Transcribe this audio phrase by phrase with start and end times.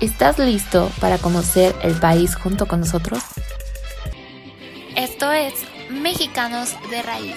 [0.00, 3.22] ¿Estás listo para conocer el país junto con nosotros?
[4.96, 5.52] Esto es
[5.90, 7.36] Mexicanos de Raíz.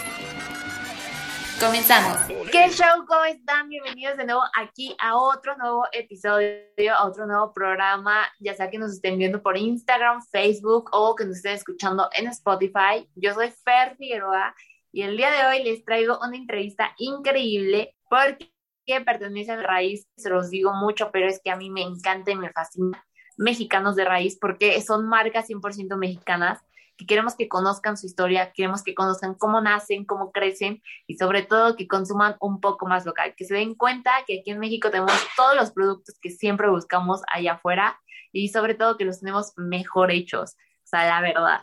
[1.59, 2.21] Comenzamos.
[2.53, 3.05] ¿Qué show?
[3.05, 3.67] ¿Cómo están?
[3.67, 8.77] Bienvenidos de nuevo aquí a otro nuevo episodio, a otro nuevo programa, ya sea que
[8.77, 13.09] nos estén viendo por Instagram, Facebook o que nos estén escuchando en Spotify.
[13.15, 14.55] Yo soy Fer Figueroa
[14.93, 18.52] y el día de hoy les traigo una entrevista increíble porque
[18.85, 22.31] que pertenecen a raíz, se los digo mucho, pero es que a mí me encanta
[22.31, 23.05] y me fascina
[23.37, 26.59] mexicanos de raíz porque son marcas 100% mexicanas
[26.97, 31.41] que queremos que conozcan su historia, queremos que conozcan cómo nacen, cómo crecen y sobre
[31.41, 34.91] todo que consuman un poco más local, que se den cuenta que aquí en México
[34.91, 37.99] tenemos todos los productos que siempre buscamos allá afuera
[38.31, 41.61] y sobre todo que los tenemos mejor hechos, o sea, la verdad.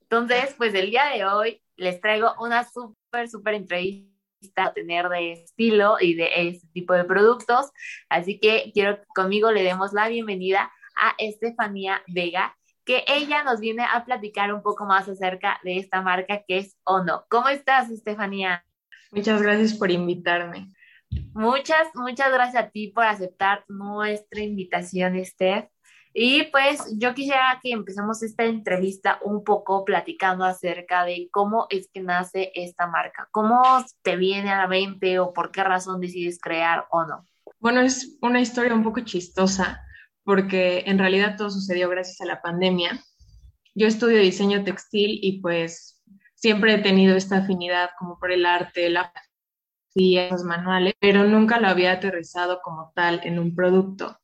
[0.00, 4.11] Entonces, pues el día de hoy les traigo una súper, súper entrevista
[4.56, 7.70] a tener de estilo y de este tipo de productos.
[8.08, 13.60] Así que quiero que conmigo le demos la bienvenida a Estefanía Vega, que ella nos
[13.60, 17.24] viene a platicar un poco más acerca de esta marca que es Ono.
[17.28, 18.64] ¿Cómo estás, Estefanía?
[19.12, 20.68] Muchas gracias por invitarme.
[21.34, 25.68] Muchas, muchas gracias a ti por aceptar nuestra invitación, Steph.
[26.14, 31.88] Y pues yo quisiera que empecemos esta entrevista un poco platicando acerca de cómo es
[31.92, 33.62] que nace esta marca, cómo
[34.02, 37.26] te viene a la mente o por qué razón decides crear o no.
[37.60, 39.80] Bueno, es una historia un poco chistosa
[40.24, 43.02] porque en realidad todo sucedió gracias a la pandemia.
[43.74, 46.02] Yo estudio diseño textil y pues
[46.34, 49.12] siempre he tenido esta afinidad como por el arte, la
[49.94, 54.18] y los manuales, pero nunca lo había aterrizado como tal en un producto.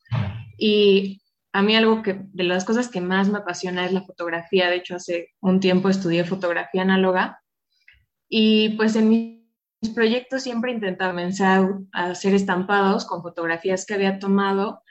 [0.57, 4.69] Y a mí algo que de las cosas que más me apasiona es la fotografía.
[4.69, 7.41] De hecho, hace un tiempo estudié fotografía análoga
[8.29, 14.19] y pues en mis proyectos siempre intentaba comenzar a hacer estampados con fotografías que había
[14.19, 14.83] tomado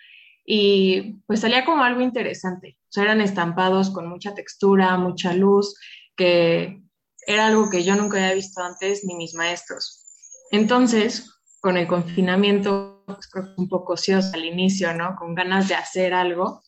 [0.44, 2.78] y pues salía como algo interesante.
[2.84, 5.78] O sea, eran estampados con mucha textura, mucha luz,
[6.16, 6.82] que
[7.26, 10.06] era algo que yo nunca había visto antes ni mis maestros.
[10.50, 11.30] Entonces,
[11.60, 15.16] con el confinamiento, pues creo que un poco ociosa al inicio, ¿no?
[15.16, 16.62] Con ganas de hacer algo.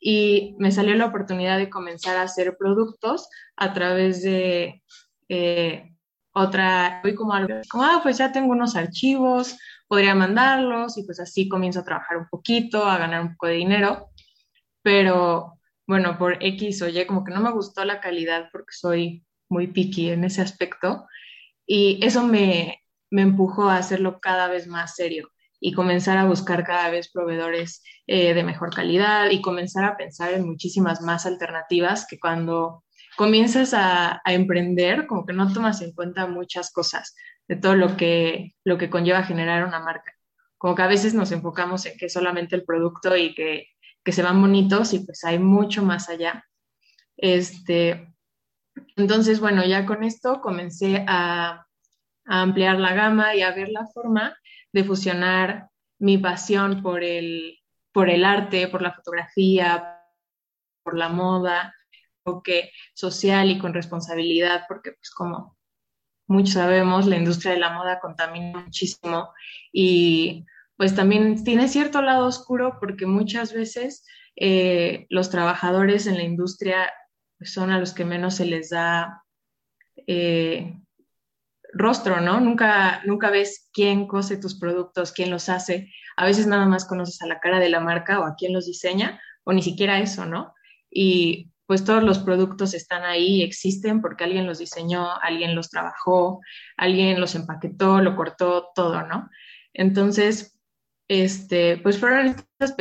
[0.00, 4.82] Y me salió la oportunidad de comenzar a hacer productos a través de
[5.28, 5.90] eh,
[6.32, 11.18] otra, voy como algo, como, ah, pues ya tengo unos archivos, podría mandarlos y pues
[11.20, 14.10] así comienzo a trabajar un poquito, a ganar un poco de dinero.
[14.82, 19.26] Pero bueno, por X o Y, como que no me gustó la calidad porque soy
[19.48, 21.06] muy picky en ese aspecto.
[21.66, 25.30] Y eso me, me empujó a hacerlo cada vez más serio
[25.60, 30.32] y comenzar a buscar cada vez proveedores eh, de mejor calidad y comenzar a pensar
[30.32, 32.84] en muchísimas más alternativas que cuando
[33.16, 37.16] comienzas a, emprender, como que no tomas en cuenta muchas cosas
[37.48, 40.12] de todo lo que, lo que conlleva generar una marca.
[40.56, 43.66] Como que a veces nos enfocamos en que solamente el producto y que,
[44.04, 46.44] que se van bonitos y pues hay mucho más allá.
[47.16, 48.14] Este,
[48.96, 51.67] entonces, bueno, ya con esto comencé a,
[52.28, 54.36] a ampliar la gama y a ver la forma
[54.72, 57.58] de fusionar mi pasión por el,
[57.92, 59.96] por el arte, por la fotografía,
[60.82, 61.74] por la moda,
[62.44, 65.56] que social y con responsabilidad, porque pues como
[66.26, 69.32] muchos sabemos, la industria de la moda contamina muchísimo
[69.72, 70.44] y
[70.76, 74.04] pues también tiene cierto lado oscuro porque muchas veces
[74.36, 76.92] eh, los trabajadores en la industria
[77.38, 79.24] pues, son a los que menos se les da
[80.06, 80.78] eh,
[81.72, 82.40] rostro, ¿no?
[82.40, 85.92] Nunca, nunca ves quién cose tus productos, quién los hace.
[86.16, 88.66] A veces nada más conoces a la cara de la marca o a quién los
[88.66, 90.54] diseña, o ni siquiera eso, ¿no?
[90.90, 96.40] Y pues todos los productos están ahí, existen porque alguien los diseñó, alguien los trabajó,
[96.76, 99.28] alguien los empaquetó, lo cortó, todo, ¿no?
[99.74, 100.58] Entonces,
[101.08, 102.72] este, pues fueron estas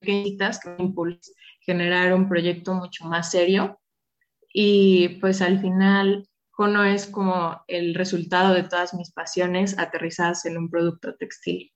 [0.00, 3.80] pequeñitas que me impulsaron un proyecto mucho más serio
[4.52, 10.56] y pues al final Jono es como el resultado de todas mis pasiones aterrizadas en
[10.56, 11.70] un producto textil.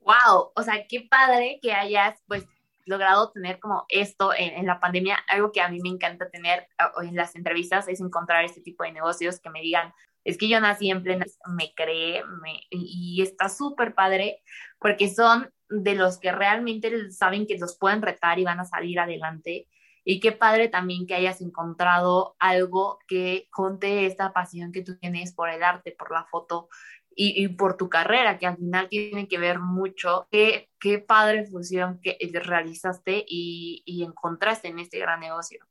[0.00, 2.44] Wow, o sea, qué padre que hayas pues
[2.84, 5.16] logrado tener como esto en, la pandemia.
[5.28, 6.66] Algo que a mí me encanta tener
[7.00, 9.94] en las entrevistas es encontrar este tipo de negocios que me digan,
[10.24, 12.24] es que yo nací en plena, me creé,
[12.70, 14.42] y está súper padre
[14.80, 18.98] porque son de los que realmente saben que los pueden retar y van a salir
[18.98, 19.68] adelante.
[20.04, 25.32] Y qué padre también que hayas encontrado algo que junte esta pasión que tú tienes
[25.32, 26.68] por el arte, por la foto
[27.14, 30.26] y, por tu carrera, que al final tiene que ver mucho.
[30.30, 35.64] Qué, qué padre fusión que realizaste y, encontraste en este gran negocio.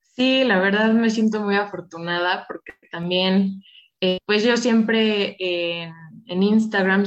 [0.00, 3.62] Sí, la verdad me siento muy afortunada porque también,
[4.00, 7.04] eh, pues yo siempre en Instagram,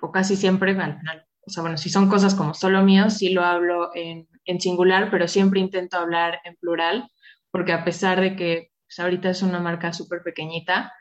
[0.00, 3.30] o casi siempre, al final, o sea, bueno, si son cosas como solo míos, sí
[3.30, 7.10] lo hablo en, en singular, pero siempre intento hablar en plural,
[7.50, 10.92] porque a pesar de que pues, ahorita es una marca súper pequeñita,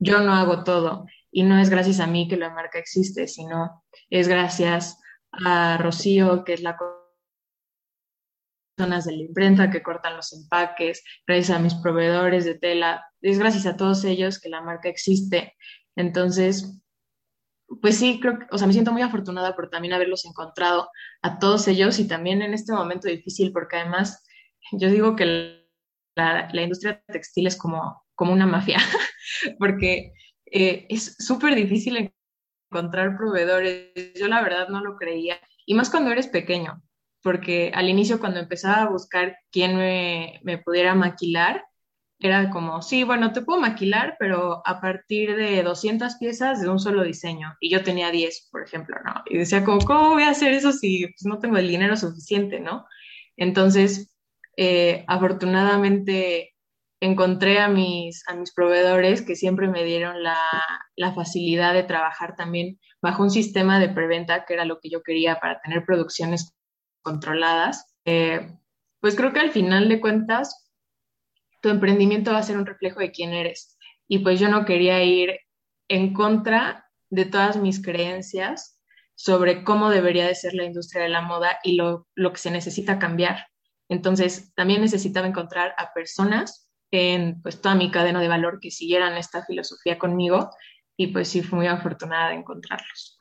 [0.00, 3.84] yo no hago todo y no es gracias a mí que la marca existe, sino
[4.10, 5.00] es gracias
[5.30, 6.76] a Rocío, que es la
[8.76, 13.38] personas de la imprenta que cortan los empaques, gracias a mis proveedores de tela, es
[13.38, 15.54] gracias a todos ellos que la marca existe.
[15.94, 16.82] Entonces,
[17.80, 20.88] pues sí, creo que, o sea, me siento muy afortunada por también haberlos encontrado
[21.22, 24.24] a todos ellos y también en este momento difícil, porque además
[24.72, 25.66] yo digo que
[26.16, 28.78] la, industria textil es como, como una mafia,
[29.58, 30.12] porque
[30.46, 32.12] eh, es súper difícil
[32.70, 33.92] encontrar proveedores.
[34.14, 36.82] Yo la verdad no lo creía, y más cuando eres pequeño,
[37.22, 41.64] porque al inicio cuando empezaba a buscar quién me pudiera maquilar,
[42.26, 46.78] era como, sí, bueno, te puedo maquilar, pero a partir de 200 piezas de un
[46.78, 47.54] solo diseño.
[47.60, 49.12] Y yo tenía 10, por ejemplo, ¿no?
[49.26, 52.60] Y decía, como, ¿cómo voy a hacer eso si pues, no tengo el dinero suficiente,
[52.60, 52.86] ¿no?
[53.36, 54.10] Entonces,
[54.56, 56.54] eh, afortunadamente
[57.00, 60.38] encontré a mis, a mis proveedores que siempre me dieron la,
[60.96, 65.02] la, facilidad de trabajar también bajo un sistema de preventa, que era lo que yo
[65.02, 66.54] quería para tener producciones
[67.02, 68.56] controladas, eh,
[69.00, 70.63] pues creo que al final de cuentas,
[71.64, 73.78] tu emprendimiento va a ser un reflejo de quién eres.
[74.06, 75.40] Y pues yo no quería ir
[75.88, 78.78] en contra de todas mis creencias
[79.14, 82.50] sobre cómo debería de ser la industria de la moda y lo, lo que se
[82.50, 83.46] necesita cambiar.
[83.88, 89.16] Entonces, también necesitaba encontrar a personas en pues toda mi cadena de valor que siguieran
[89.16, 90.50] esta filosofía conmigo
[90.98, 93.13] y pues sí fui muy afortunada de encontrarlos.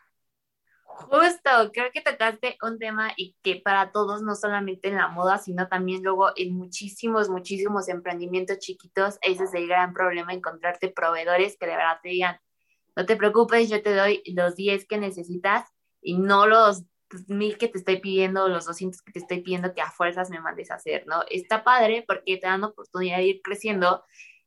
[0.95, 5.37] Justo, creo que tocaste un tema y que para todos, no solamente en la moda,
[5.37, 11.57] sino también luego en muchísimos, muchísimos emprendimientos chiquitos, ese es el gran problema, encontrarte proveedores
[11.57, 12.39] que de verdad te digan,
[12.95, 15.67] no te preocupes, yo te doy los 10 que necesitas
[16.01, 16.83] y no los
[17.27, 20.39] mil que te estoy pidiendo, los 200 que te estoy pidiendo que a fuerzas me
[20.39, 21.23] mandes a hacer, ¿no?
[21.29, 24.03] Está padre porque te dan oportunidad de ir creciendo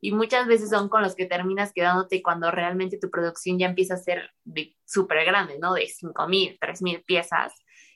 [0.06, 3.94] y muchas veces son con los que terminas quedándote cuando realmente tu producción ya empieza
[3.94, 4.30] a ser
[4.84, 5.74] súper grande, ¿no?
[5.74, 7.52] De 5 mil, 3 mil piezas.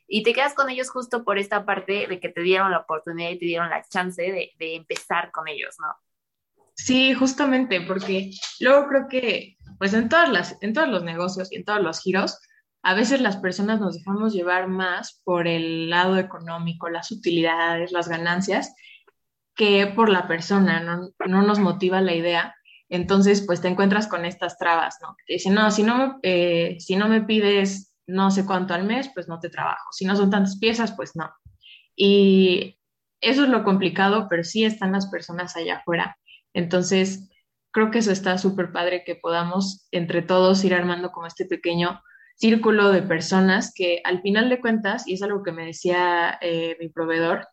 [0.08, 3.30] Y te quedas con ellos justo por esta parte de que te dieron la oportunidad
[3.30, 5.86] y te dieron la chance de, de empezar con ellos, ¿no?
[6.74, 11.58] Sí, justamente, porque luego creo que, pues en, todas las, en todos los negocios y
[11.58, 12.40] en todos los giros,
[12.82, 18.08] a veces las personas nos dejamos llevar más por el lado económico, las utilidades, las
[18.08, 18.74] ganancias,
[19.54, 22.54] que por la persona, no, no nos motiva la idea.
[22.88, 25.16] Entonces, pues te encuentras con estas trabas, ¿no?
[25.26, 29.10] Te dicen, no, si no, eh, si no me pides no sé cuánto al mes,
[29.14, 29.92] pues no te trabajo.
[29.92, 31.30] Si no son tantas piezas, pues no.
[31.94, 32.78] Y
[33.20, 36.16] eso es lo complicado, pero sí están las personas allá afuera.
[36.52, 37.30] Entonces,
[37.70, 42.00] creo que eso está súper padre que podamos entre todos ir armando como este pequeño
[42.36, 46.76] círculo de personas que al final de cuentas, y es algo que me decía eh,
[46.80, 47.46] mi proveedor,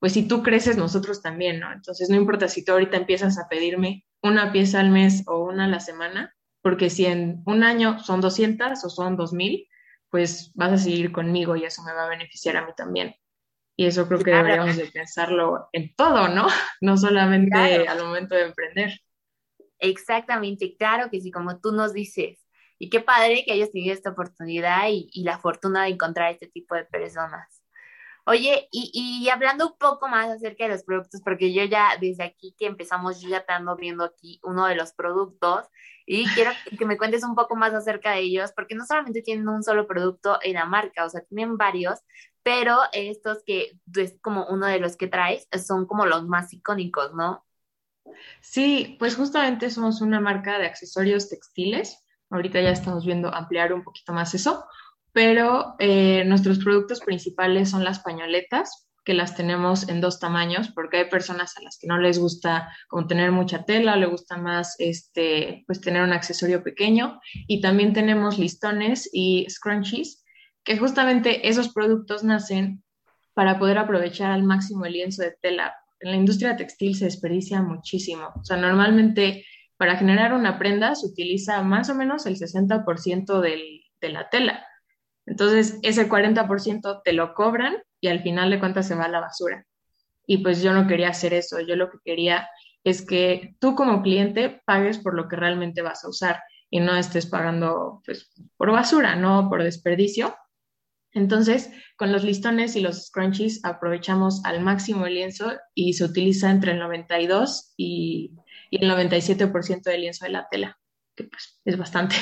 [0.00, 1.72] pues si tú creces, nosotros también, ¿no?
[1.72, 5.66] Entonces no importa si tú ahorita empiezas a pedirme una pieza al mes o una
[5.66, 9.68] a la semana, porque si en un año son 200 o son 2000,
[10.10, 13.14] pues vas a seguir conmigo y eso me va a beneficiar a mí también.
[13.76, 16.48] Y eso creo que deberíamos de pensarlo en todo, ¿no?
[16.80, 19.00] No solamente al momento de emprender.
[19.78, 22.38] Exactamente, claro que sí, como tú nos dices,
[22.78, 26.74] y qué padre que hayas tenido esta oportunidad y, la fortuna de encontrar este tipo
[26.74, 27.62] de personas.
[28.26, 32.24] Oye, y, y, hablando un poco más acerca de los productos, porque yo ya desde
[32.24, 35.66] aquí que empezamos, yo ya te ando viendo aquí uno de los productos
[36.06, 39.48] y quiero que me cuentes un poco más acerca de ellos, porque no solamente tienen
[39.48, 42.00] un solo producto en la marca, o sea, tienen varios,
[42.42, 47.14] pero estos que es como uno de los que traes son como los más icónicos,
[47.14, 47.44] ¿no?
[48.40, 53.82] Sí, pues justamente somos una marca de accesorios textiles Ahorita ya estamos viendo ampliar un
[53.82, 54.64] poquito más eso,
[55.12, 60.98] pero eh, nuestros productos principales son las pañoletas, que las tenemos en dos tamaños, porque
[60.98, 64.76] hay personas a las que no les gusta como tener mucha tela, le gusta más
[64.78, 67.20] este, pues tener un accesorio pequeño.
[67.46, 70.24] Y también tenemos listones y scrunchies,
[70.64, 72.84] que justamente esos productos nacen
[73.32, 75.74] para poder aprovechar al máximo el lienzo de tela.
[76.00, 78.28] En la industria textil se desperdicia muchísimo.
[78.38, 83.82] O sea, normalmente para generar una prenda se utiliza más o menos el 60% del,
[84.00, 84.66] de la tela.
[85.30, 89.20] Entonces, ese 40% te lo cobran y al final de cuentas se va a la
[89.20, 89.64] basura.
[90.26, 92.48] Y pues yo no quería hacer eso, yo lo que quería
[92.82, 96.96] es que tú como cliente pagues por lo que realmente vas a usar y no
[96.96, 100.34] estés pagando pues, por basura, no por desperdicio.
[101.12, 106.50] Entonces, con los listones y los scrunchies aprovechamos al máximo el lienzo y se utiliza
[106.50, 108.32] entre el 92 y,
[108.68, 110.76] y el 97% del lienzo de la tela,
[111.14, 112.16] que pues es bastante.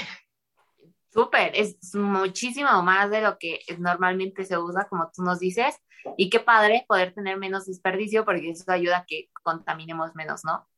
[1.11, 5.75] Súper, es muchísimo más de lo que normalmente se usa, como tú nos dices,
[6.17, 10.69] y qué padre poder tener menos desperdicio porque eso ayuda a que contaminemos menos, ¿no?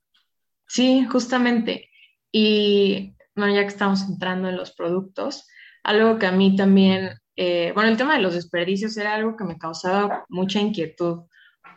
[0.67, 1.91] Sí, justamente.
[2.31, 5.49] Y bueno, ya que estamos entrando en los productos,
[5.83, 9.45] algo que a mí también, eh, bueno, el tema de los desperdicios era algo que
[9.45, 11.25] me causaba mucha inquietud,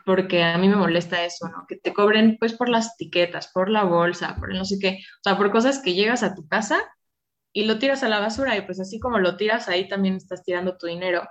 [0.06, 1.66] porque a mí me molesta eso, ¿no?
[1.68, 5.24] Que te cobren pues por las etiquetas, por la bolsa, por no sé qué, o
[5.24, 6.80] sea, por cosas que llegas a tu casa
[7.54, 10.44] y lo tiras a la basura y pues así como lo tiras ahí también estás
[10.44, 11.28] tirando tu dinero,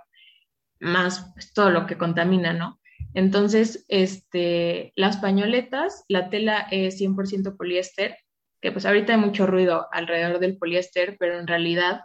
[0.81, 2.81] más pues, todo lo que contamina, ¿no?
[3.15, 8.17] Entonces, este, las pañoletas, la tela es 100% poliéster,
[8.61, 12.03] que pues ahorita hay mucho ruido alrededor del poliéster, pero en realidad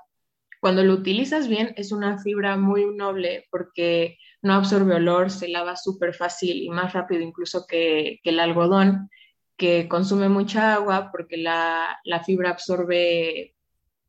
[0.59, 5.75] cuando lo utilizas bien es una fibra muy noble porque no absorbe olor, se lava
[5.75, 9.09] súper fácil y más rápido incluso que, el algodón,
[9.55, 13.55] que consume mucha agua porque la, la fibra absorbe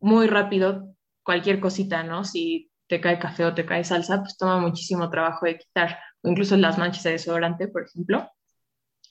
[0.00, 2.24] muy rápido cualquier cosita, ¿no?
[2.24, 6.28] Si te cae café o te cae salsa, pues toma muchísimo trabajo de quitar, o
[6.28, 8.30] incluso las manchas de desodorante, por ejemplo.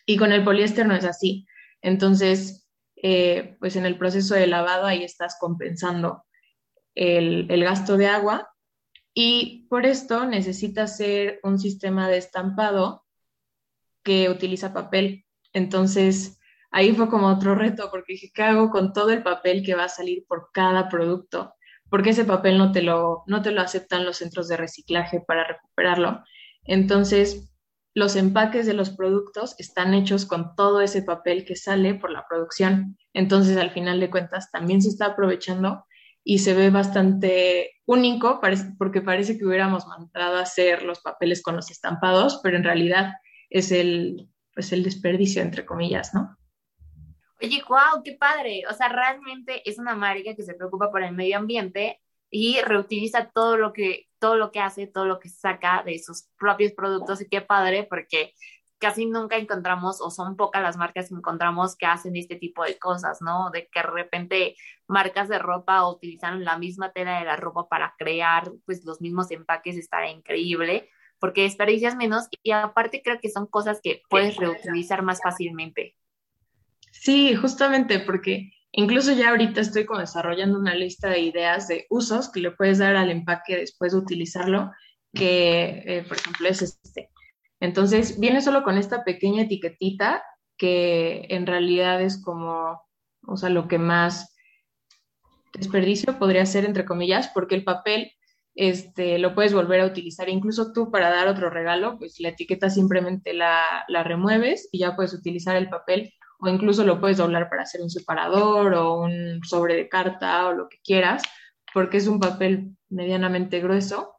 [0.06, 1.46] Y con el poliéster no es así.
[1.82, 6.26] Entonces, eh, pues en el proceso de lavado ahí estás compensando
[6.96, 8.50] el, el gasto de agua
[9.14, 13.06] y por esto necesitas hacer un sistema de estampado
[14.04, 15.26] que utiliza papel.
[15.54, 16.37] Entonces,
[16.72, 19.86] ahí fue como otro reto, porque dije, ¿qué hago con todo el papel que va
[19.86, 21.54] a salir por cada producto?
[21.90, 25.48] Porque ese papel no te lo, no te lo aceptan los centros de reciclaje para
[25.48, 26.24] recuperarlo.
[26.66, 27.50] Entonces,
[27.94, 32.26] los empaques de los productos están hechos con todo ese papel que sale por la
[32.30, 32.98] producción.
[33.14, 35.86] Entonces, al final de cuentas, también se está aprovechando
[36.24, 38.40] y se ve bastante único
[38.78, 43.14] porque parece que hubiéramos mandado hacer los papeles con los estampados, pero en realidad
[43.50, 46.37] es el, pues el desperdicio, entre comillas, ¿no?
[47.42, 48.64] Oye, wow, qué padre.
[48.70, 53.30] O sea, realmente es una marca que se preocupa por el medio ambiente y reutiliza
[53.32, 57.22] todo lo que todo lo que hace, todo lo que saca de sus propios productos
[57.22, 58.34] y qué padre porque
[58.80, 62.80] casi nunca encontramos o son pocas las marcas que encontramos que hacen este tipo de
[62.80, 63.52] cosas, ¿no?
[63.52, 64.56] De que de repente
[64.88, 69.32] marcas de ropa utilizan la misma tela de la ropa para crear pues los mismos
[69.32, 70.90] empaques, está increíble
[71.20, 75.96] porque desperdicias menos y aparte creo que son cosas que puedes reutilizar más fácilmente.
[77.02, 82.40] Sí, justamente porque incluso ya ahorita estoy desarrollando una lista de ideas de usos que
[82.40, 84.72] le puedes dar al empaque después de utilizarlo,
[85.14, 87.10] que eh, por ejemplo es este.
[87.60, 90.24] Entonces viene solo con esta pequeña etiquetita
[90.58, 92.82] que en realidad es como,
[93.28, 94.36] o sea, lo que más
[95.54, 98.12] desperdicio podría ser, entre comillas, porque el papel
[98.56, 100.30] este, lo puedes volver a utilizar.
[100.30, 104.96] Incluso tú para dar otro regalo, pues la etiqueta simplemente la, la remueves y ya
[104.96, 109.42] puedes utilizar el papel o incluso lo puedes doblar para hacer un separador o un
[109.44, 111.24] sobre de carta o lo que quieras,
[111.74, 114.16] porque es un papel medianamente grueso.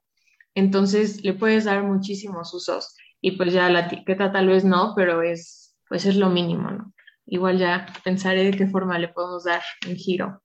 [0.55, 5.23] Entonces le puedes dar muchísimos usos y pues ya la etiqueta tal vez no, pero
[5.23, 6.93] es pues es lo mínimo, ¿no?
[7.27, 10.43] Igual ya pensaré de qué forma le podemos dar un giro.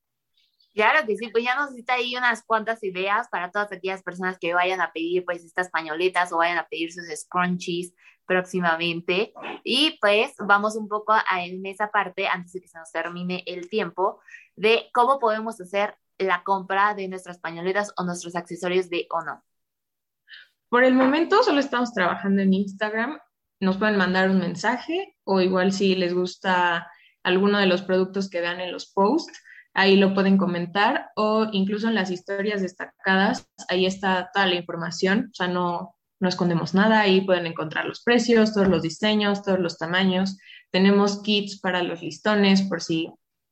[0.73, 4.37] Claro que sí, pues ya nos necesita ahí unas cuantas ideas para todas aquellas personas
[4.39, 7.93] que vayan a pedir pues estas pañoletas o vayan a pedir sus scrunchies
[8.25, 9.33] próximamente.
[9.63, 13.69] Y pues vamos un poco en esa parte, antes de que se nos termine el
[13.69, 14.19] tiempo,
[14.55, 19.43] de cómo podemos hacer la compra de nuestras pañoletas o nuestros accesorios de o.
[20.69, 23.19] Por el momento solo estamos trabajando en Instagram.
[23.59, 26.87] Nos pueden mandar un mensaje o igual si les gusta
[27.23, 29.41] alguno de los productos que vean en los posts,
[29.73, 35.29] ahí lo pueden comentar o incluso en las historias destacadas, ahí está toda la información,
[35.31, 39.59] o sea, no, no escondemos nada, ahí pueden encontrar los precios, todos los diseños, todos
[39.59, 40.37] los tamaños.
[40.71, 43.11] Tenemos kits para los listones por si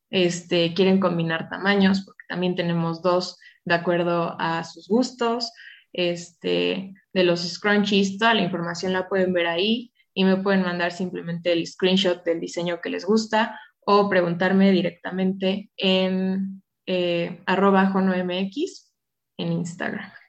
[0.10, 5.52] este, quieren combinar tamaños, porque también tenemos dos de acuerdo a sus gustos.
[5.92, 10.94] Este, de los scrunchies, toda la información la pueden ver ahí y me pueden mandar
[10.94, 17.92] simplemente el screenshot del diseño que les gusta o preguntarme directamente en eh, arroba
[19.38, 20.21] en Instagram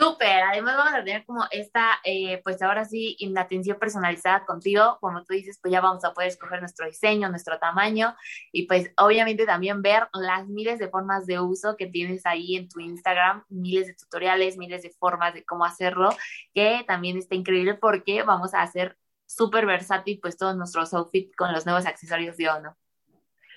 [0.00, 4.96] Súper, además vamos a tener como esta, eh, pues ahora sí, la atención personalizada contigo,
[4.98, 8.16] como tú dices, pues ya vamos a poder escoger nuestro diseño, nuestro tamaño
[8.50, 12.70] y pues obviamente también ver las miles de formas de uso que tienes ahí en
[12.70, 16.16] tu Instagram, miles de tutoriales, miles de formas de cómo hacerlo,
[16.54, 21.52] que también está increíble porque vamos a hacer súper versátil pues todos nuestros outfits con
[21.52, 22.74] los nuevos accesorios de Ono.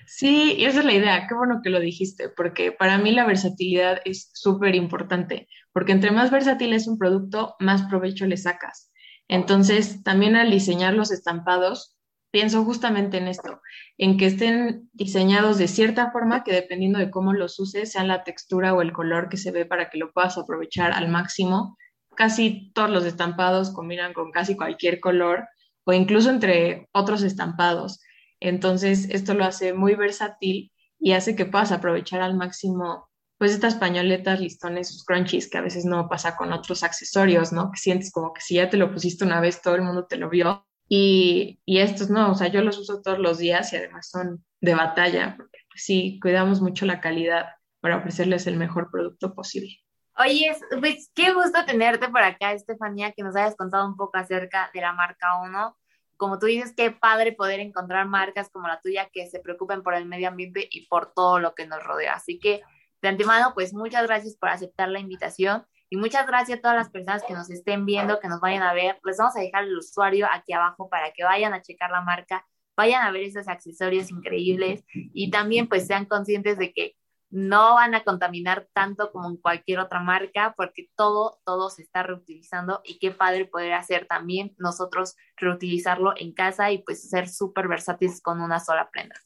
[0.06, 1.26] Sí, esa es la idea.
[1.26, 6.12] Qué bueno que lo dijiste, porque para mí la versatilidad es súper importante, porque entre
[6.12, 8.92] más versátil es un producto, más provecho le sacas.
[9.28, 11.98] Entonces, también al diseñar los estampados,
[12.30, 13.60] pienso justamente en esto,
[13.98, 18.22] en que estén diseñados de cierta forma que dependiendo de cómo los uses, sea la
[18.22, 21.76] textura o el color que se ve para que lo puedas aprovechar al máximo.
[22.14, 25.48] Casi todos los estampados combinan con casi cualquier color
[25.84, 28.00] o incluso entre otros estampados.
[28.38, 33.08] Entonces, esto lo hace muy versátil y hace que puedas aprovechar al máximo,
[33.44, 37.70] pues, estas pañoletas, listones, crunchies, que a veces no pasa con otros accesorios, ¿no?
[37.70, 40.16] Que sientes como que si ya te lo pusiste una vez, todo el mundo te
[40.16, 40.66] lo vio.
[40.88, 44.42] Y, y estos no, o sea, yo los uso todos los días y además son
[44.62, 47.48] de batalla, porque pues, sí, cuidamos mucho la calidad
[47.80, 49.76] para ofrecerles el mejor producto posible.
[50.16, 54.70] Oye, pues qué gusto tenerte por acá, Estefanía, que nos hayas contado un poco acerca
[54.72, 55.76] de la marca Uno
[56.16, 59.94] como tú dices, qué padre poder encontrar marcas como la tuya que se preocupen por
[59.94, 62.14] el medio ambiente y por todo lo que nos rodea.
[62.14, 62.62] Así que
[63.04, 66.88] de antemano, pues muchas gracias por aceptar la invitación y muchas gracias a todas las
[66.88, 68.98] personas que nos estén viendo, que nos vayan a ver.
[69.04, 72.46] Les vamos a dejar el usuario aquí abajo para que vayan a checar la marca,
[72.74, 76.96] vayan a ver esos accesorios increíbles y también pues sean conscientes de que
[77.28, 82.04] no van a contaminar tanto como en cualquier otra marca porque todo, todo se está
[82.04, 87.68] reutilizando y qué padre poder hacer también nosotros reutilizarlo en casa y pues ser súper
[87.68, 89.20] versátiles con una sola prenda.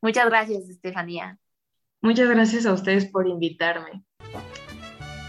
[0.00, 1.38] Muchas gracias, Estefanía.
[2.02, 4.02] Muchas gracias a ustedes por invitarme.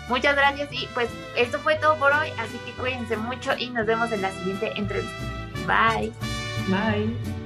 [0.10, 3.86] Muchas gracias y pues esto fue todo por hoy, así que cuídense mucho y nos
[3.86, 5.16] vemos en la siguiente entrevista.
[5.66, 6.12] Bye.
[6.68, 7.43] Bye.